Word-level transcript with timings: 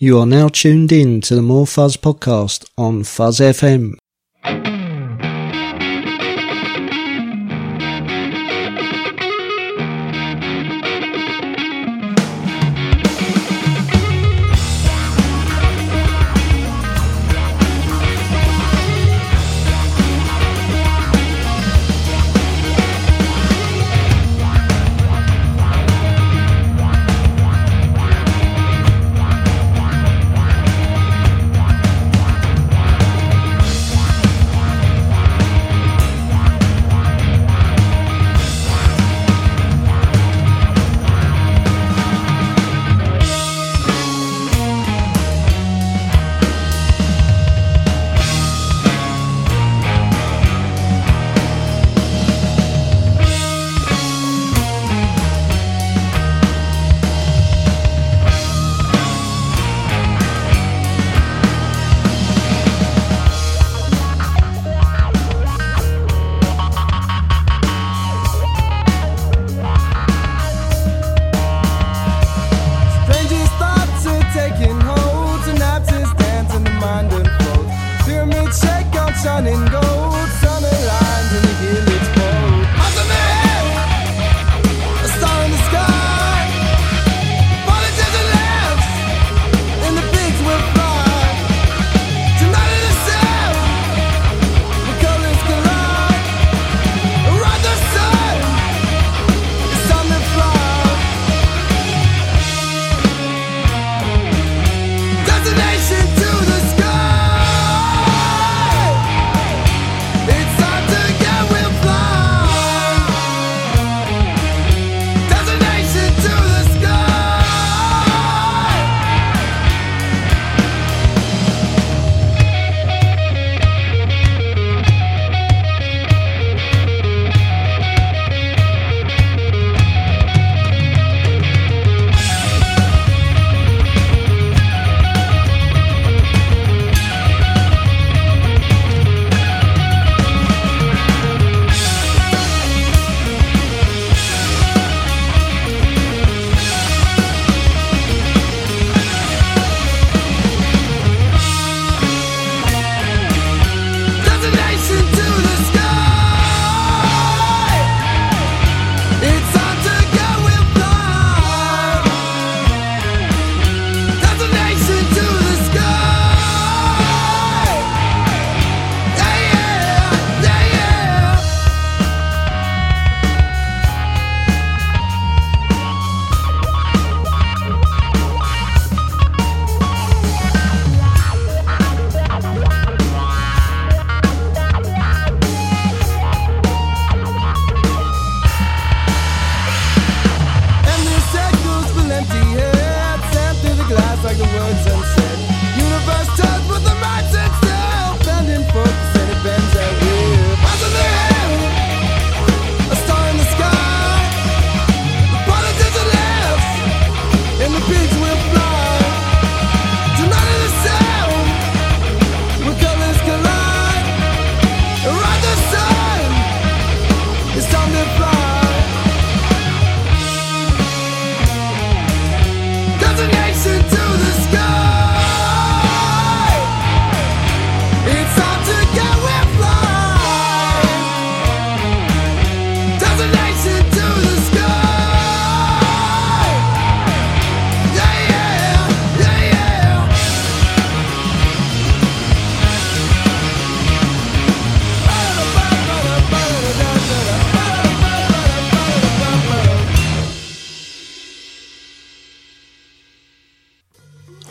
You 0.00 0.20
are 0.20 0.26
now 0.26 0.46
tuned 0.46 0.92
in 0.92 1.20
to 1.22 1.34
the 1.34 1.42
More 1.42 1.66
Fuzz 1.66 1.96
podcast 1.96 2.64
on 2.78 3.02
Fuzz 3.02 3.40
FM. 3.40 3.94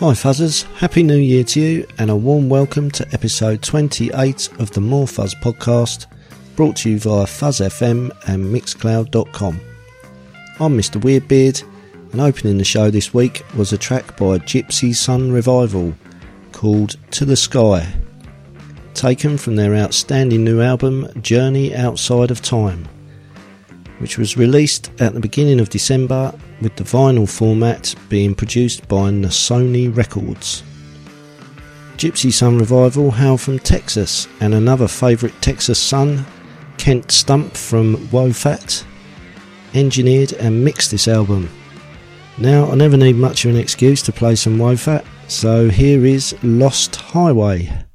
Hi 0.07 0.13
Fuzzers, 0.13 0.63
Happy 0.75 1.03
New 1.03 1.17
Year 1.17 1.43
to 1.43 1.59
you 1.59 1.87
and 1.97 2.09
a 2.09 2.15
warm 2.15 2.47
welcome 2.47 2.89
to 2.91 3.05
episode 3.11 3.61
28 3.61 4.49
of 4.57 4.71
the 4.71 4.79
More 4.79 5.05
Fuzz 5.05 5.35
podcast 5.35 6.05
brought 6.55 6.77
to 6.77 6.91
you 6.91 6.97
via 6.97 7.25
Fuzz 7.25 7.59
FM 7.59 8.11
and 8.25 8.45
Mixcloud.com. 8.45 9.59
I'm 10.61 10.77
Mr. 10.77 11.01
Weirdbeard 11.01 11.61
and 12.13 12.21
opening 12.21 12.57
the 12.57 12.63
show 12.63 12.89
this 12.89 13.13
week 13.13 13.43
was 13.57 13.73
a 13.73 13.77
track 13.77 14.15
by 14.15 14.37
Gypsy 14.37 14.95
Sun 14.95 15.33
Revival 15.33 15.93
called 16.53 16.95
To 17.11 17.25
the 17.25 17.35
Sky, 17.35 17.85
taken 18.93 19.37
from 19.37 19.57
their 19.57 19.75
outstanding 19.75 20.45
new 20.45 20.61
album 20.61 21.09
Journey 21.21 21.75
Outside 21.75 22.31
of 22.31 22.41
Time. 22.41 22.87
which 23.99 24.17
was 24.17 24.37
released 24.37 24.89
at 25.01 25.13
the 25.13 25.19
beginning 25.19 25.59
of 25.59 25.67
December 25.67 26.33
with 26.61 26.75
the 26.75 26.83
vinyl 26.83 27.29
format 27.29 27.93
being 28.09 28.35
produced 28.35 28.87
by 28.87 29.09
Nasoni 29.09 29.95
Records. 29.95 30.63
Gypsy 31.97 32.31
Sun 32.31 32.59
Revival 32.59 33.11
hail 33.11 33.37
from 33.37 33.59
Texas 33.59 34.27
and 34.39 34.53
another 34.53 34.87
favourite 34.87 35.39
Texas 35.41 35.79
son, 35.79 36.25
Kent 36.77 37.11
Stump 37.11 37.55
from 37.55 37.95
Wo 38.11 38.31
Fat, 38.31 38.85
engineered 39.73 40.33
and 40.33 40.63
mixed 40.63 40.91
this 40.91 41.07
album. 41.07 41.49
Now, 42.37 42.69
I 42.69 42.75
never 42.75 42.97
need 42.97 43.15
much 43.15 43.45
of 43.45 43.51
an 43.51 43.57
excuse 43.57 44.01
to 44.03 44.11
play 44.11 44.35
some 44.35 44.59
Wo 44.59 44.75
Fat, 44.75 45.05
So 45.27 45.69
here 45.69 46.05
is 46.05 46.35
Lost 46.43 46.95
Highway. 46.95 47.86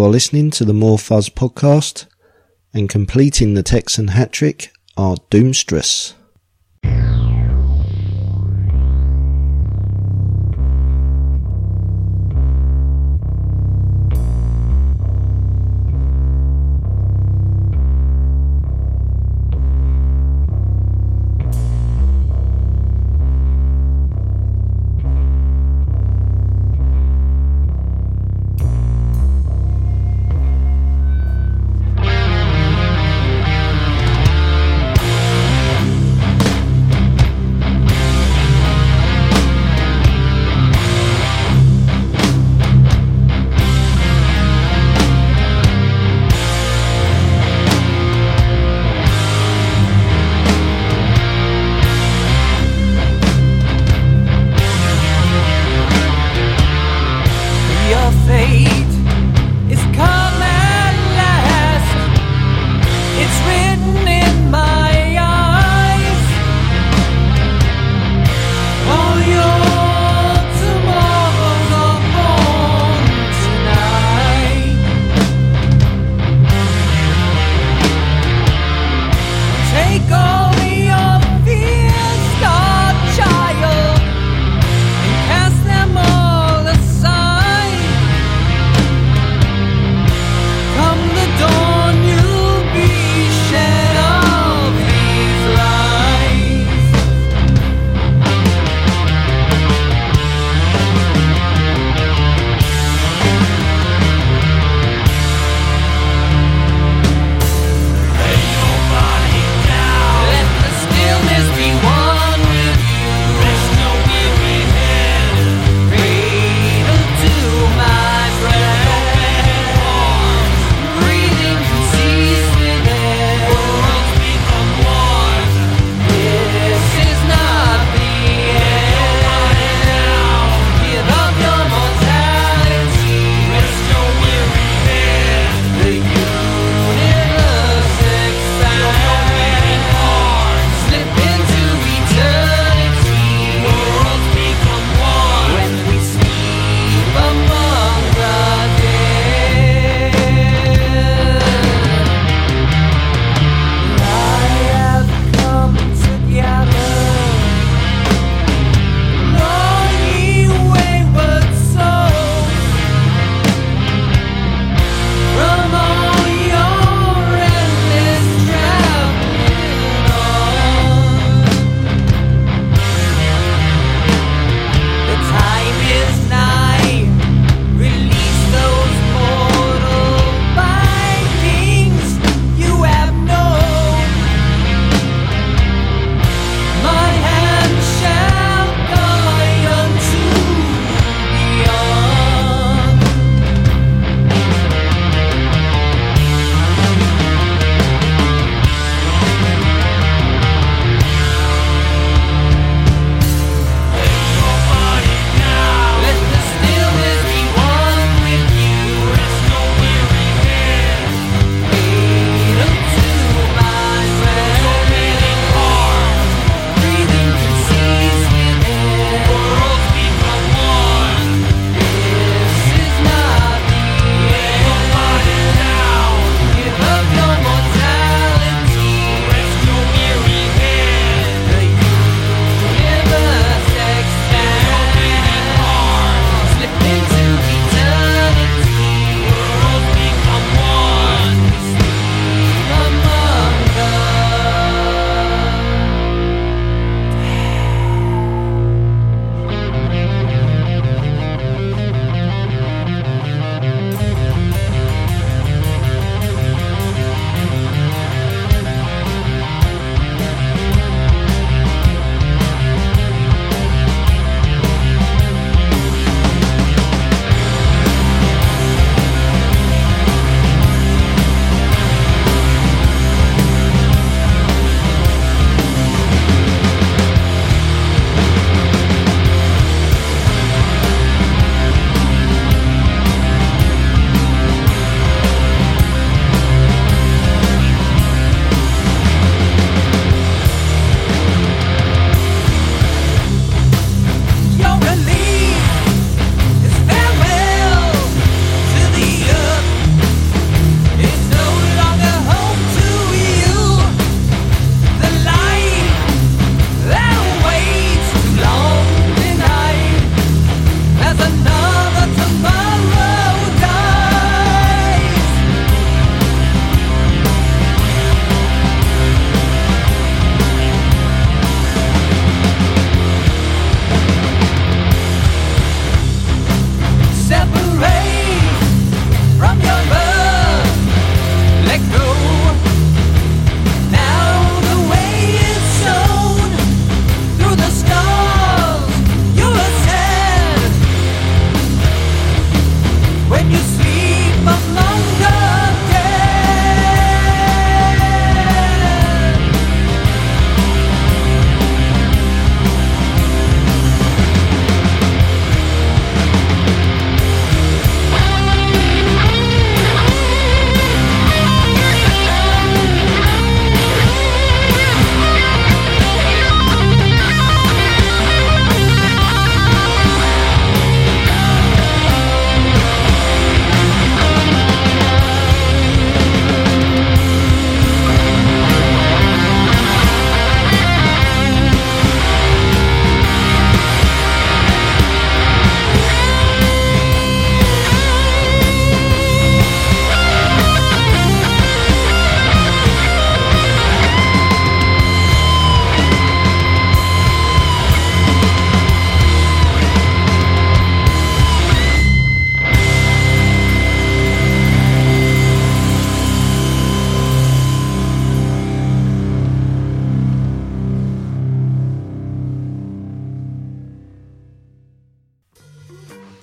You 0.00 0.06
are 0.06 0.08
listening 0.08 0.50
to 0.52 0.64
the 0.64 0.72
More 0.72 0.98
Fuzz 0.98 1.28
podcast, 1.28 2.06
and 2.72 2.88
completing 2.88 3.52
the 3.52 3.62
Texan 3.62 4.08
hat 4.08 4.32
trick 4.32 4.72
are 4.96 5.16
Doomstress. 5.30 6.14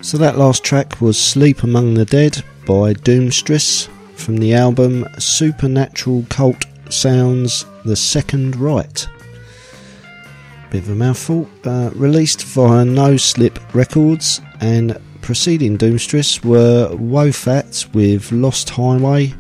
So 0.08 0.18
that 0.20 0.38
last 0.38 0.64
track 0.64 1.02
was 1.02 1.20
Sleep 1.20 1.64
Among 1.64 1.94
the 1.94 2.06
Dead 2.06 2.42
by 2.66 2.94
Doomstress 2.94 3.90
from 4.16 4.38
the 4.38 4.54
album 4.54 5.06
Supernatural 5.20 6.26
Cult 6.30 6.64
Sounds 6.88 7.66
The 7.84 7.98
Second 7.98 8.56
Rite. 8.56 9.10
Bit 10.72 10.84
of 10.84 10.90
a 10.92 10.96
mouthful. 10.96 11.50
Uh, 11.66 11.90
released 11.94 12.44
via 12.44 12.86
No 12.86 13.18
Slip 13.18 13.60
Records 13.76 14.40
and 14.62 14.98
preceding 15.20 15.78
Doomstress 15.78 16.42
were 16.42 16.96
Wo 16.96 17.34
Fat 17.34 17.86
with 17.94 18.32
Lost 18.32 18.70
Highway 18.70 19.34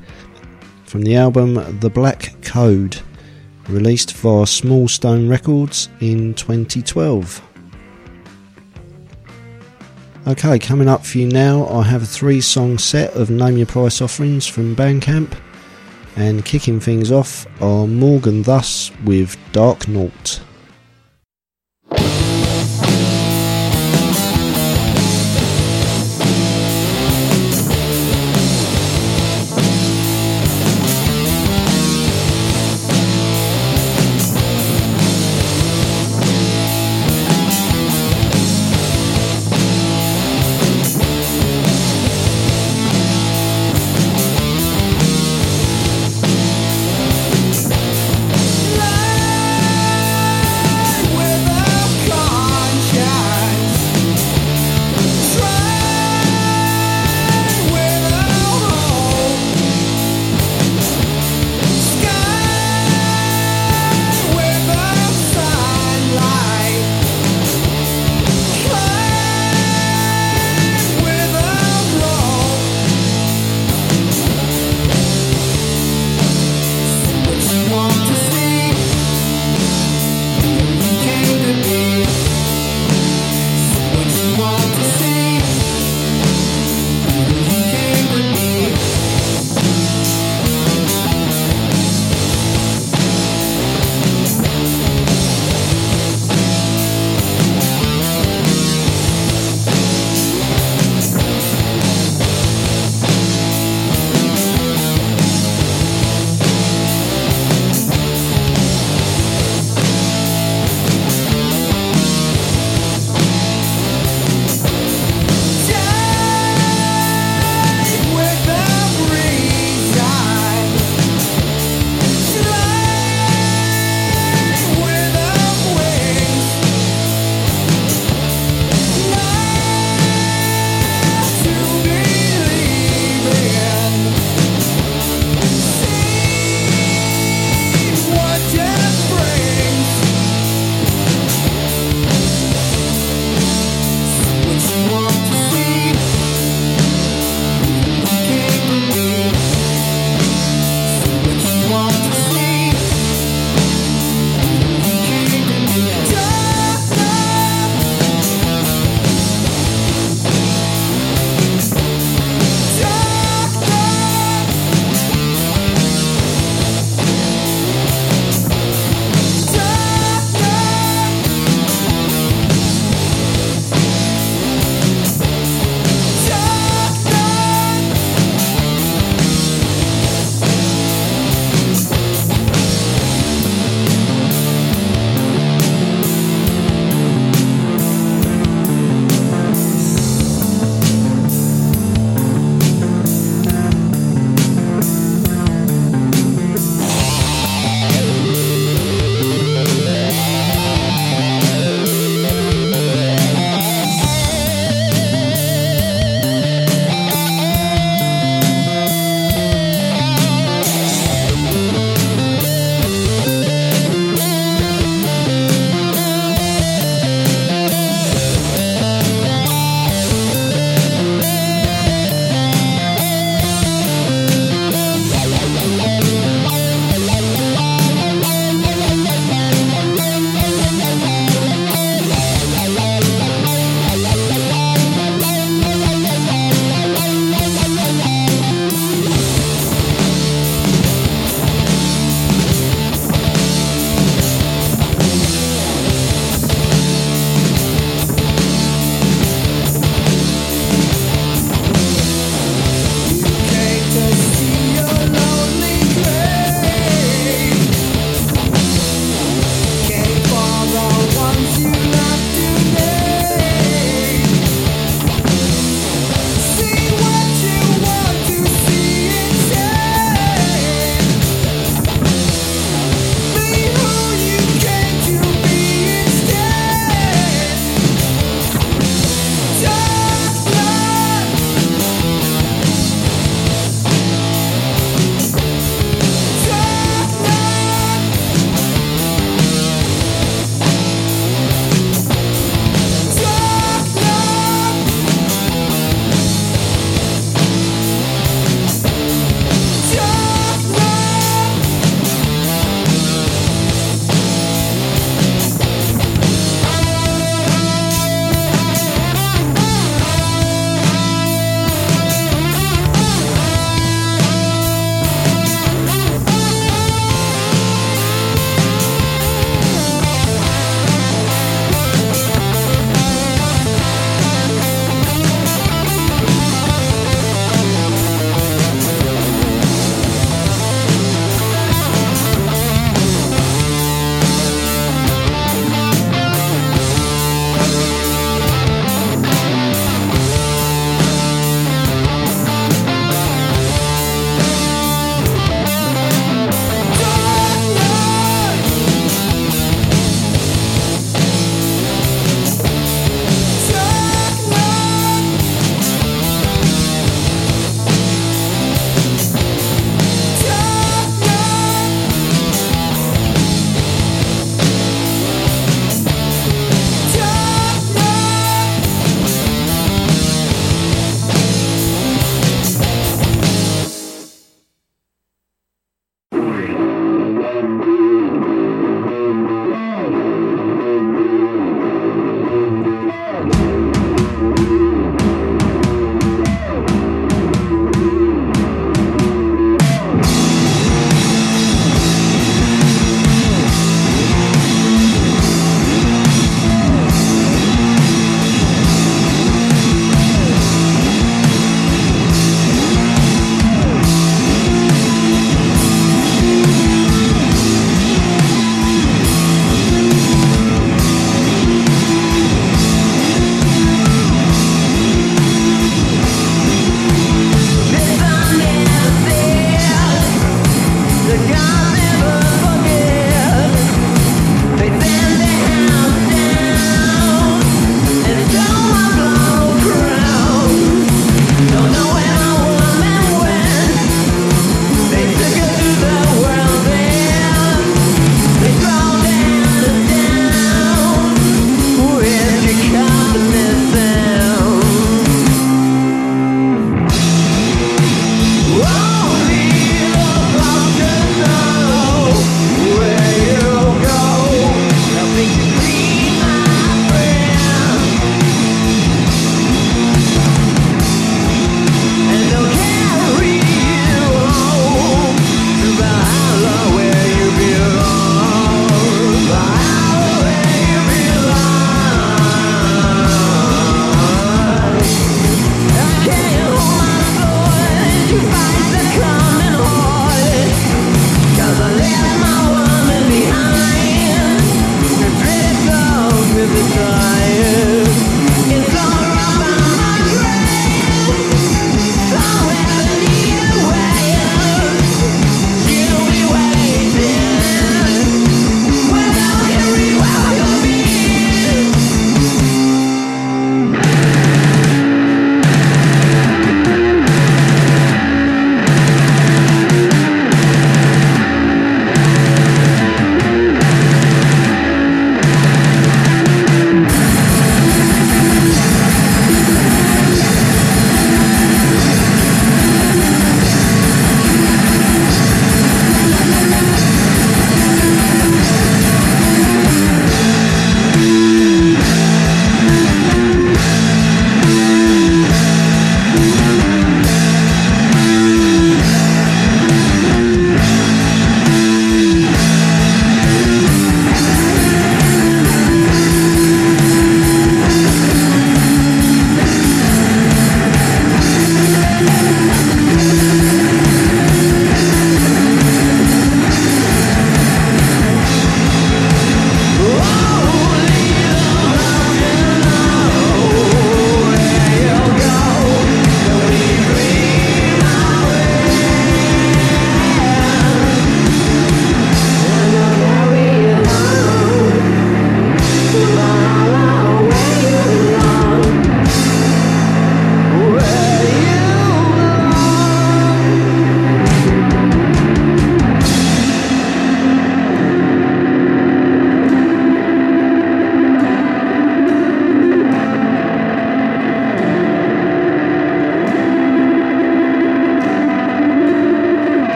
from 0.83 1.03
the 1.03 1.15
album 1.15 1.79
The 1.79 1.89
Black 1.89 2.41
Code, 2.41 2.99
released 3.69 4.17
via 4.17 4.45
Small 4.45 4.89
Stone 4.89 5.29
Records 5.29 5.87
in 6.01 6.33
2012. 6.33 7.46
Okay, 10.27 10.59
coming 10.59 10.89
up 10.89 11.05
for 11.05 11.19
you 11.19 11.25
now, 11.25 11.65
I 11.69 11.83
have 11.83 12.03
a 12.03 12.05
three 12.05 12.41
song 12.41 12.79
set 12.79 13.13
of 13.13 13.29
Name 13.29 13.55
Your 13.55 13.65
Price 13.65 14.01
offerings 14.01 14.45
from 14.45 14.75
Bandcamp. 14.75 15.33
And 16.17 16.43
kicking 16.43 16.81
things 16.81 17.13
off 17.13 17.47
are 17.61 17.87
Morgan 17.87 18.41
Thus 18.41 18.91
with 19.05 19.37
Dark 19.53 19.87
Naught. 19.87 20.41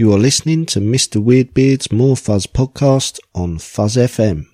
You 0.00 0.14
are 0.14 0.18
listening 0.18 0.64
to 0.72 0.80
Mr. 0.80 1.22
Weirdbeard's 1.22 1.92
More 1.92 2.16
Fuzz 2.16 2.46
podcast 2.46 3.20
on 3.34 3.58
Fuzz 3.58 3.96
FM. 3.96 4.46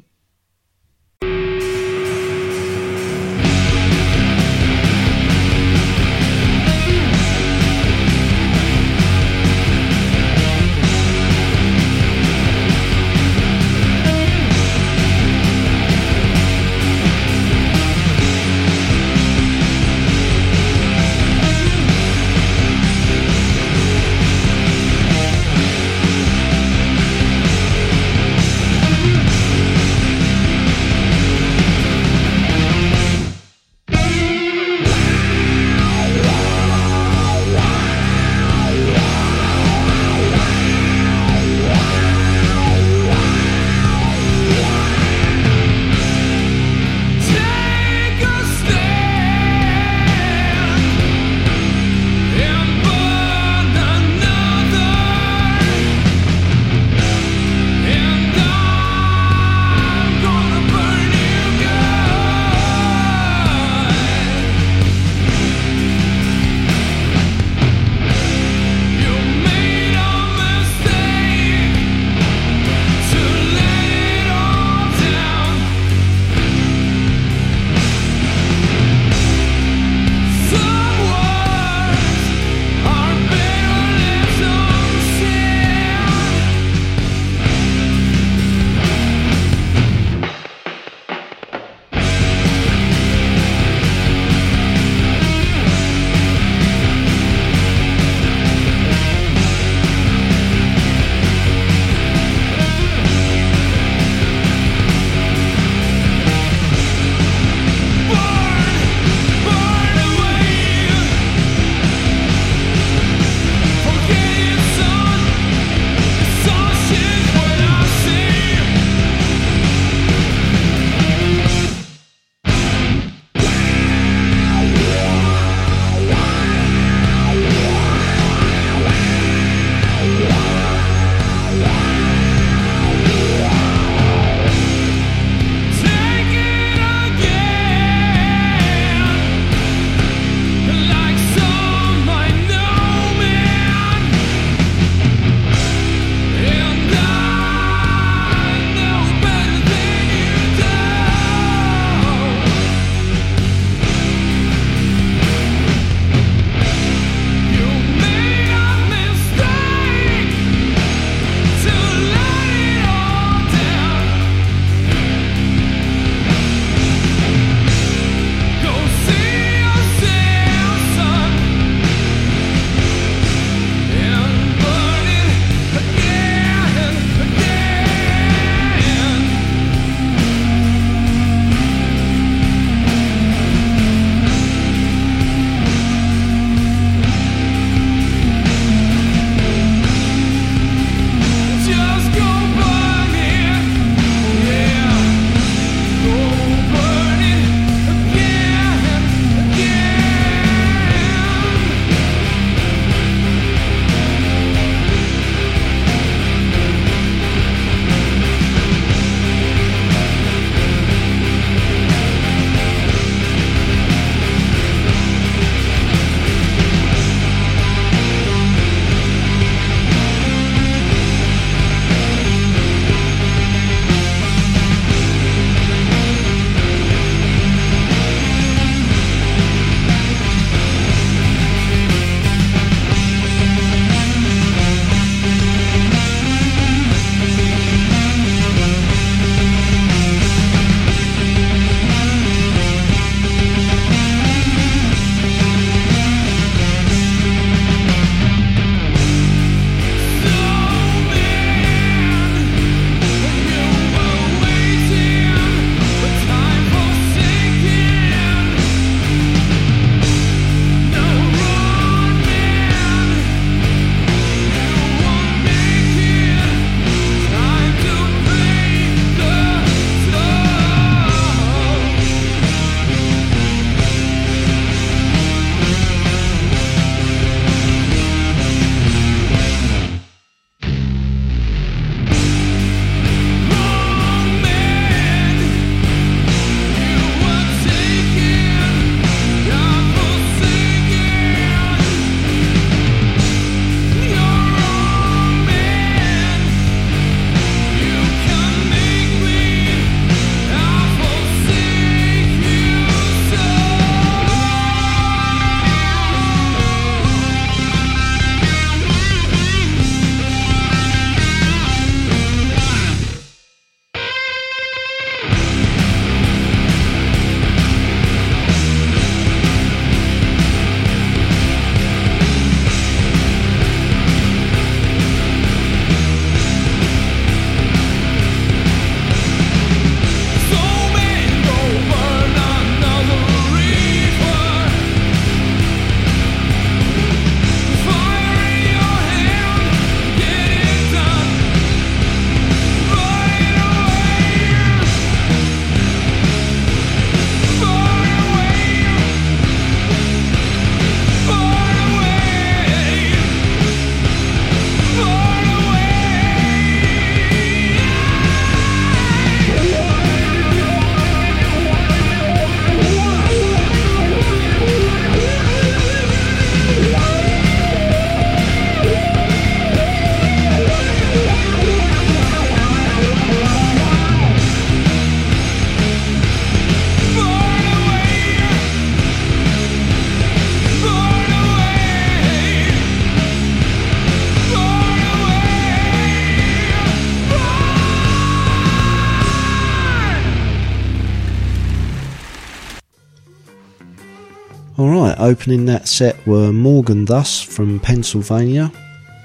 Opening 395.27 395.65
that 395.65 395.89
set 395.89 396.25
were 396.25 396.53
Morgan 396.53 397.05
Thus 397.05 397.43
from 397.43 397.81
Pennsylvania 397.81 398.71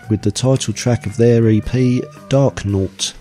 with 0.09 0.23
the 0.23 0.31
title 0.31 0.73
track 0.73 1.05
of 1.05 1.15
their 1.15 1.47
EP 1.47 2.01
Dark 2.27 2.65
Naught. 2.65 3.13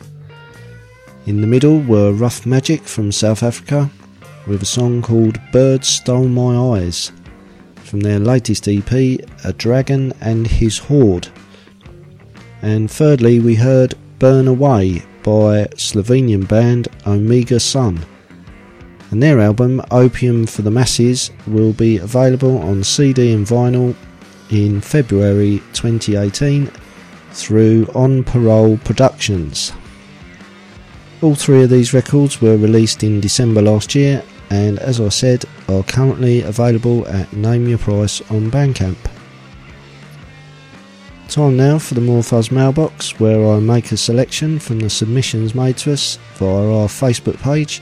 In 1.26 1.42
the 1.42 1.46
middle 1.46 1.80
were 1.80 2.14
Rough 2.14 2.46
Magic 2.46 2.84
from 2.84 3.12
South 3.12 3.42
Africa 3.42 3.90
with 4.46 4.62
a 4.62 4.66
song 4.66 5.02
called 5.02 5.38
Birds 5.52 5.88
Stole 5.88 6.26
My 6.26 6.78
Eyes 6.78 7.12
from 7.76 8.00
their 8.00 8.18
latest 8.18 8.66
EP 8.66 8.90
A 8.90 9.52
Dragon 9.58 10.14
and 10.22 10.46
His 10.46 10.78
Horde. 10.78 11.28
And 12.62 12.90
thirdly, 12.90 13.40
we 13.40 13.56
heard 13.56 13.94
Burn 14.18 14.48
Away 14.48 15.02
by 15.22 15.66
Slovenian 15.76 16.48
band 16.48 16.88
Omega 17.06 17.60
Sun 17.60 18.06
and 19.10 19.22
their 19.22 19.40
album 19.40 19.82
Opium 19.90 20.46
for 20.46 20.62
the 20.62 20.70
Masses 20.70 21.30
will 21.46 21.72
be 21.72 21.98
available 21.98 22.58
on 22.58 22.84
CD 22.84 23.32
and 23.32 23.46
vinyl 23.46 23.94
in 24.50 24.80
February 24.80 25.58
2018 25.72 26.70
through 27.32 27.86
On 27.94 28.22
Parole 28.24 28.78
Productions. 28.78 29.72
All 31.22 31.34
three 31.34 31.64
of 31.64 31.70
these 31.70 31.92
records 31.92 32.40
were 32.40 32.56
released 32.56 33.02
in 33.02 33.20
December 33.20 33.62
last 33.62 33.94
year 33.94 34.22
and 34.50 34.78
as 34.78 35.00
I 35.00 35.08
said 35.08 35.44
are 35.68 35.82
currently 35.82 36.42
available 36.42 37.06
at 37.08 37.32
Name 37.32 37.68
Your 37.68 37.78
Price 37.78 38.20
on 38.30 38.50
Bandcamp. 38.50 38.96
Time 41.28 41.56
now 41.56 41.78
for 41.78 41.94
the 41.94 42.00
More 42.00 42.24
Fuzz 42.24 42.50
mailbox 42.50 43.20
where 43.20 43.46
I 43.52 43.60
make 43.60 43.92
a 43.92 43.96
selection 43.96 44.58
from 44.58 44.80
the 44.80 44.90
submissions 44.90 45.54
made 45.54 45.76
to 45.78 45.92
us 45.92 46.18
via 46.34 46.48
our 46.48 46.88
Facebook 46.88 47.40
page 47.40 47.80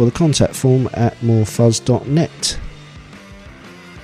or 0.00 0.06
the 0.06 0.10
contact 0.10 0.56
form 0.56 0.88
at 0.94 1.14
morefuzz.net. 1.20 2.58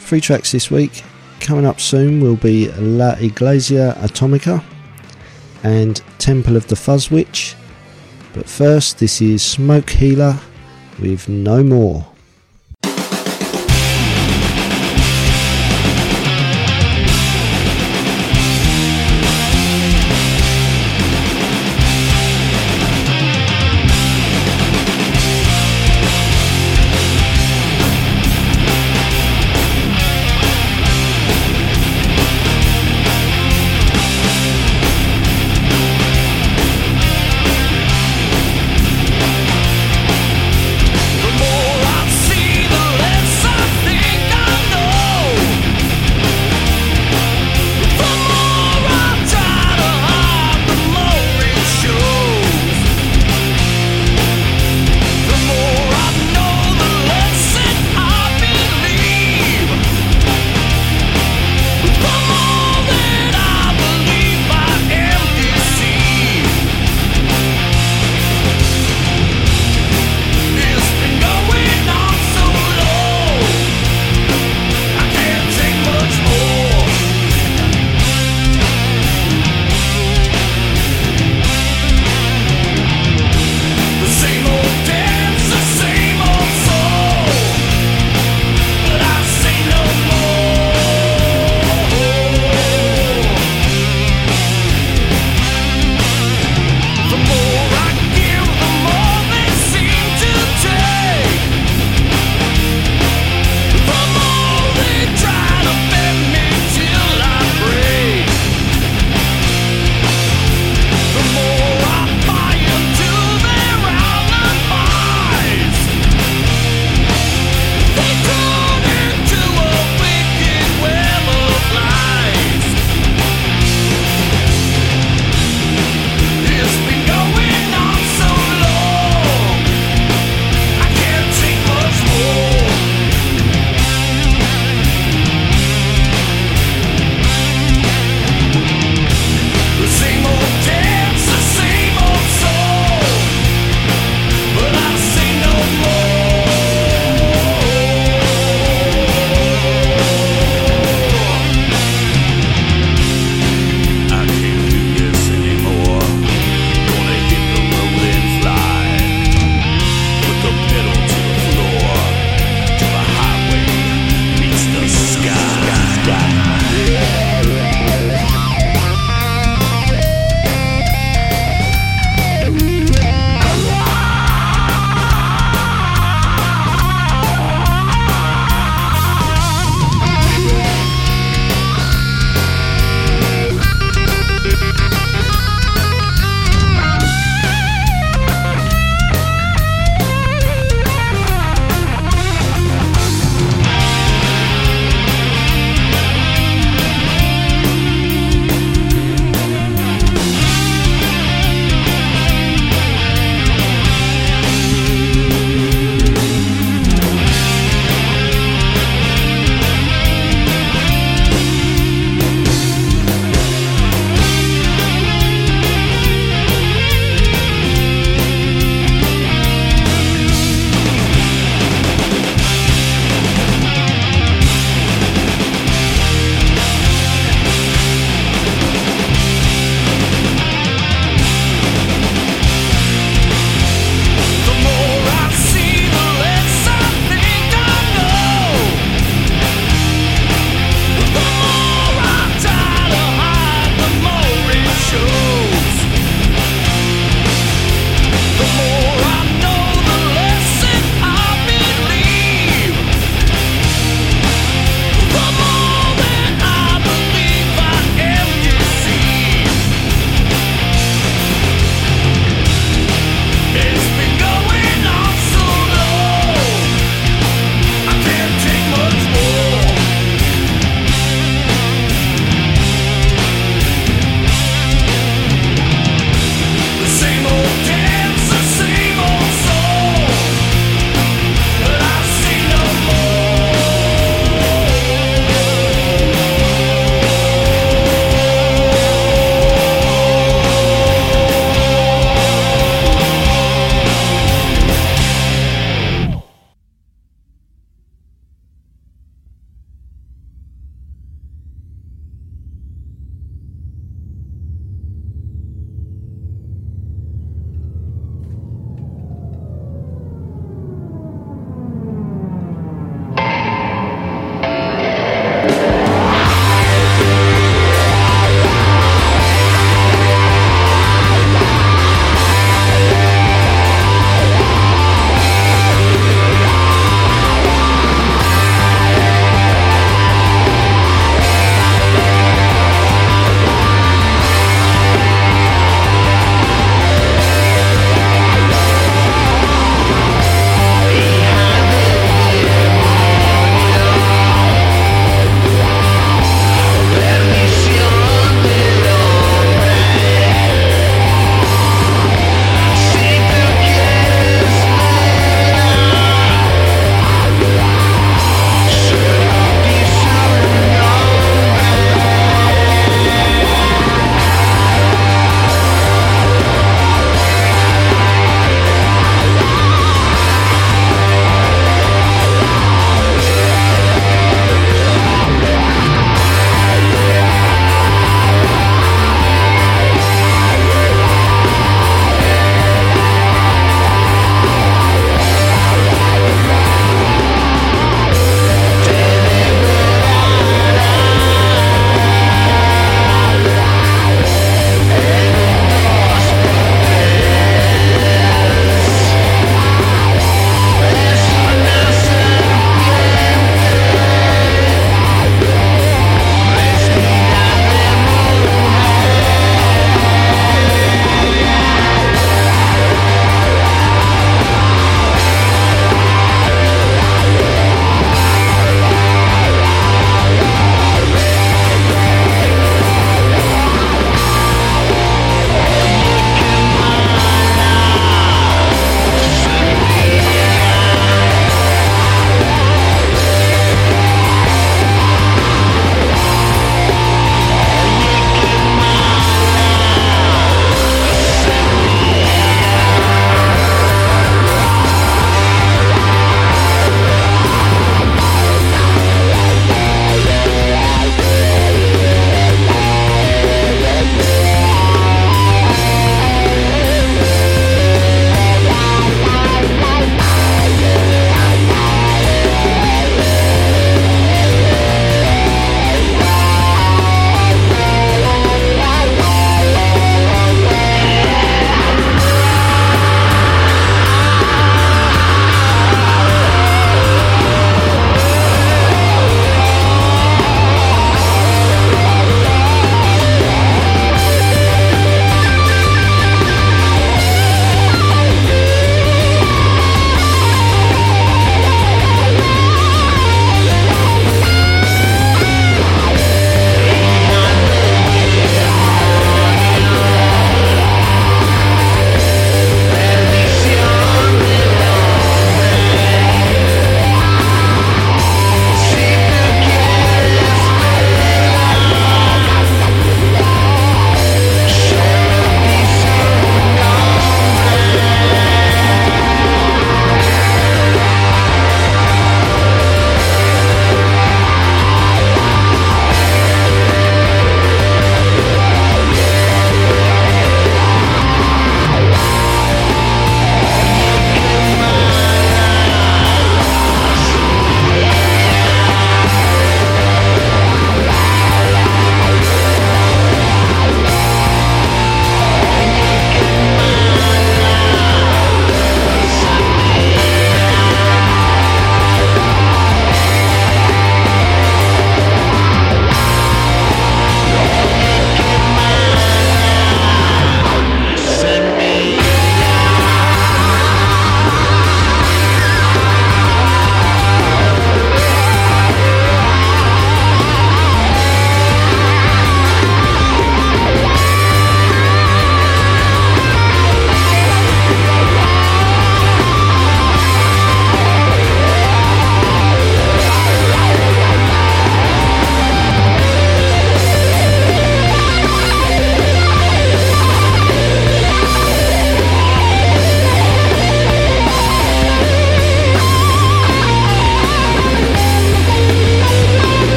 Three 0.00 0.20
tracks 0.20 0.52
this 0.52 0.70
week. 0.70 1.02
Coming 1.40 1.64
up 1.64 1.80
soon 1.80 2.20
will 2.20 2.36
be 2.36 2.70
La 2.72 3.12
Iglesia 3.12 3.96
Atomica 3.98 4.62
and 5.62 6.02
Temple 6.18 6.56
of 6.56 6.66
the 6.68 6.76
Fuzz 6.76 7.10
Witch. 7.10 7.56
But 8.34 8.48
first, 8.48 8.98
this 8.98 9.22
is 9.22 9.42
Smoke 9.42 9.90
Healer 9.90 10.38
with 11.00 11.28
No 11.28 11.62
More. 11.62 12.06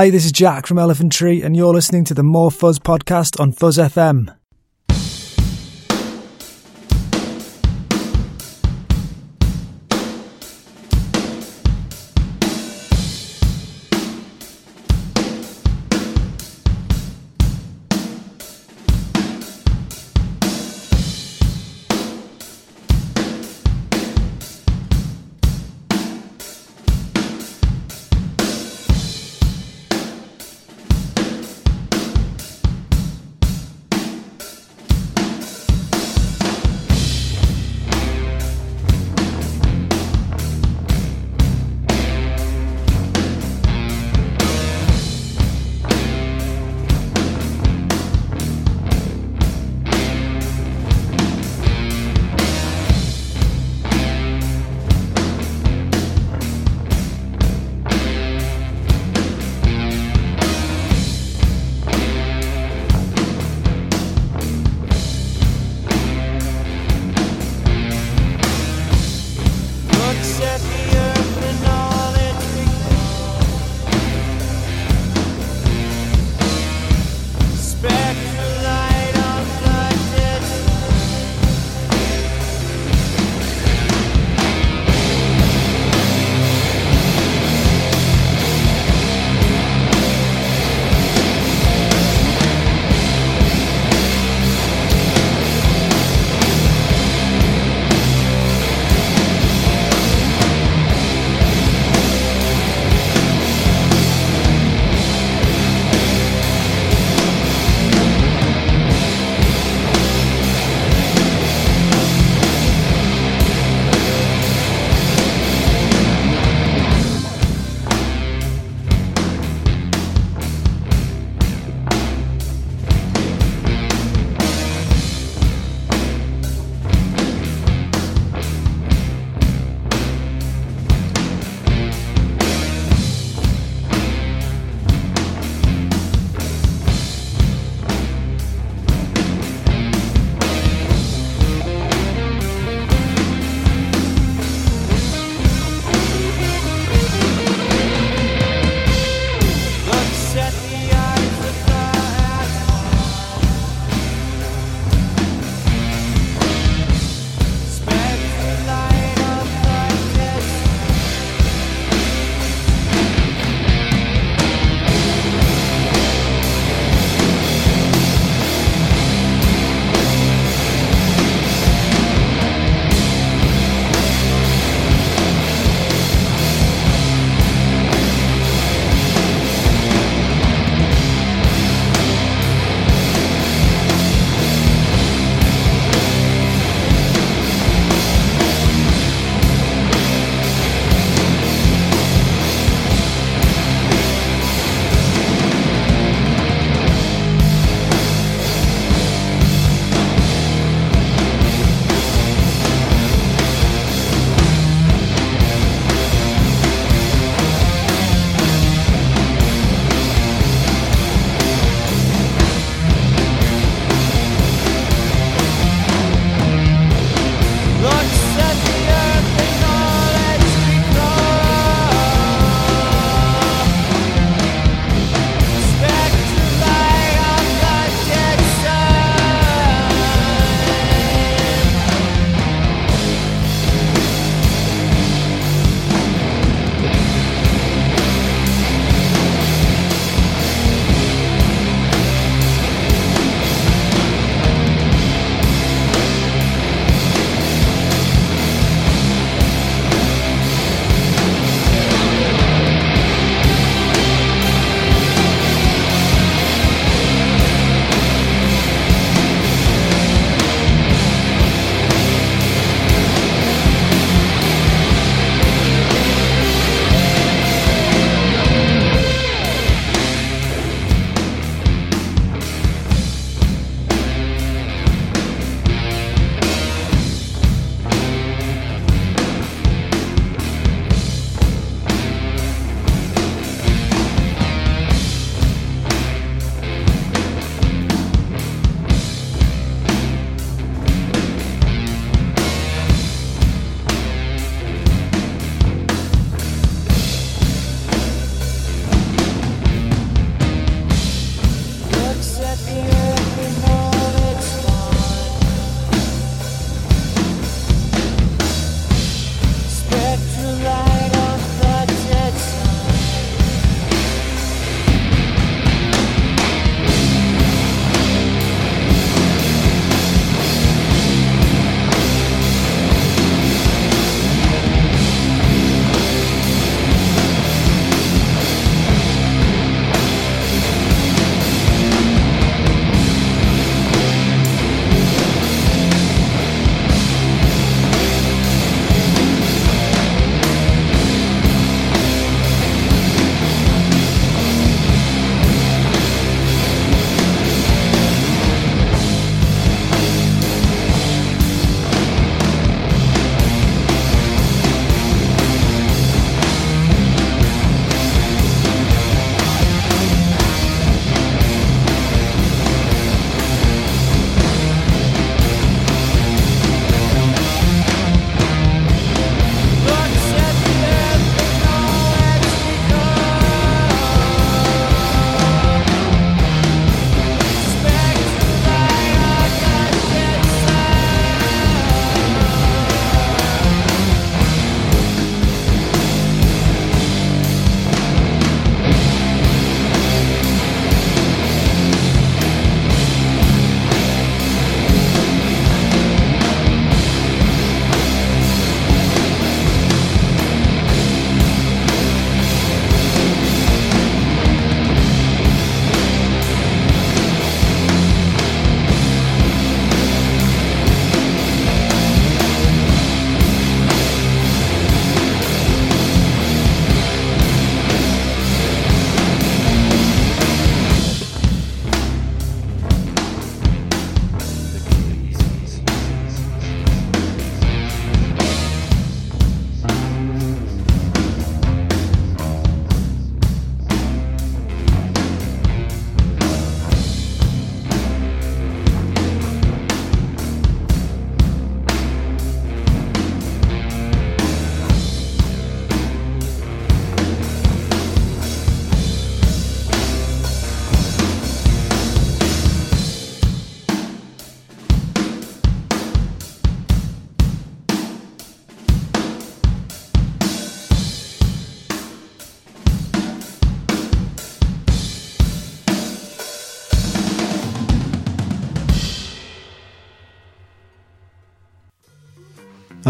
Hi, 0.00 0.08
this 0.08 0.24
is 0.24 0.32
Jack 0.32 0.66
from 0.66 0.78
Elephant 0.78 1.12
Tree, 1.12 1.42
and 1.42 1.54
you're 1.54 1.74
listening 1.74 2.04
to 2.04 2.14
the 2.14 2.22
More 2.22 2.50
Fuzz 2.50 2.78
podcast 2.78 3.38
on 3.38 3.52
Fuzz 3.52 3.76
FM. 3.76 4.34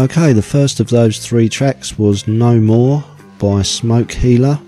Okay, 0.01 0.33
the 0.33 0.41
first 0.41 0.79
of 0.79 0.89
those 0.89 1.19
three 1.19 1.47
tracks 1.47 1.99
was 1.99 2.27
No 2.27 2.59
More 2.59 3.03
by 3.37 3.61
Smoke 3.61 4.11
Healer, 4.11 4.59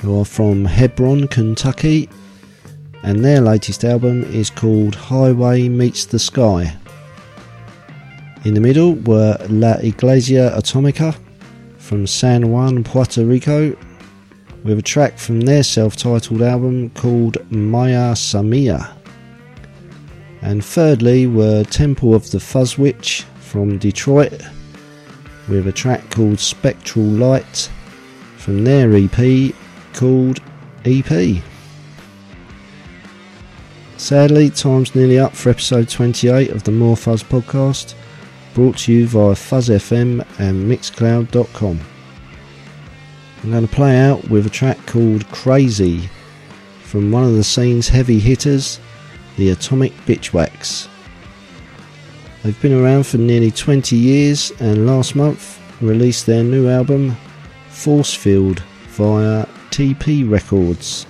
who 0.00 0.18
are 0.18 0.24
from 0.24 0.64
Hebron, 0.64 1.28
Kentucky, 1.28 2.10
and 3.04 3.24
their 3.24 3.40
latest 3.40 3.84
album 3.84 4.24
is 4.24 4.50
called 4.50 4.96
Highway 4.96 5.68
Meets 5.68 6.06
the 6.06 6.18
Sky. 6.18 6.76
In 8.44 8.54
the 8.54 8.60
middle 8.60 8.94
were 8.94 9.38
La 9.50 9.74
Iglesia 9.74 10.50
Atomica 10.50 11.16
from 11.76 12.04
San 12.04 12.50
Juan, 12.50 12.82
Puerto 12.82 13.24
Rico, 13.24 13.76
with 14.64 14.80
a 14.80 14.82
track 14.82 15.16
from 15.16 15.42
their 15.42 15.62
self 15.62 15.94
titled 15.94 16.42
album 16.42 16.90
called 16.90 17.36
Maya 17.52 18.14
Samia. 18.14 18.96
And 20.42 20.64
thirdly 20.64 21.28
were 21.28 21.62
Temple 21.62 22.16
of 22.16 22.28
the 22.32 22.40
Fuzz 22.40 22.76
Witch 22.76 23.24
from 23.48 23.78
Detroit 23.78 24.42
with 25.48 25.66
a 25.66 25.72
track 25.72 26.10
called 26.10 26.38
Spectral 26.38 27.06
Light 27.06 27.70
from 28.36 28.62
their 28.62 28.94
EP 28.94 29.54
called 29.94 30.40
EP. 30.84 31.42
Sadly, 33.96 34.50
time's 34.50 34.94
nearly 34.94 35.18
up 35.18 35.34
for 35.34 35.48
episode 35.48 35.88
28 35.88 36.50
of 36.50 36.64
the 36.64 36.70
More 36.70 36.94
Fuzz 36.94 37.22
podcast, 37.22 37.94
brought 38.52 38.76
to 38.78 38.92
you 38.92 39.06
via 39.06 39.34
Fuzz 39.34 39.70
FM 39.70 40.26
and 40.38 40.70
Mixcloud.com. 40.70 41.80
I'm 43.42 43.50
going 43.50 43.66
to 43.66 43.74
play 43.74 43.98
out 43.98 44.28
with 44.28 44.46
a 44.46 44.50
track 44.50 44.84
called 44.86 45.26
Crazy 45.30 46.10
from 46.82 47.10
one 47.10 47.24
of 47.24 47.34
the 47.34 47.44
scene's 47.44 47.88
heavy 47.88 48.18
hitters, 48.18 48.78
the 49.38 49.50
Atomic 49.50 49.92
Bitchwax. 50.04 50.88
They've 52.48 52.62
been 52.62 52.82
around 52.82 53.04
for 53.04 53.18
nearly 53.18 53.50
20 53.50 53.94
years 53.94 54.52
and 54.58 54.86
last 54.86 55.14
month 55.14 55.60
released 55.82 56.24
their 56.24 56.42
new 56.42 56.66
album 56.66 57.14
Forcefield 57.68 58.60
via 58.86 59.44
Tee 59.68 59.92
Pee 59.92 60.24
Records. 60.24 61.04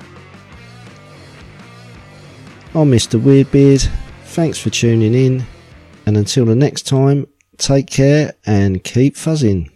I'm 2.75 2.91
Mr. 2.91 3.21
Weirdbeard, 3.21 3.89
thanks 4.25 4.59
for 4.59 4.71
tuning 4.71 5.15
in, 5.15 5.47
and 6.07 6.17
until 6.17 6.45
the 6.45 6.57
next 6.57 6.89
time, 6.89 7.29
take 7.57 7.87
care 7.87 8.33
and 8.45 8.83
keep 8.83 9.15
fuzzing. 9.15 9.71